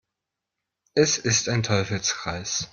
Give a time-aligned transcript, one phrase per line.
[0.95, 2.67] Es ist ein Teufelskreis.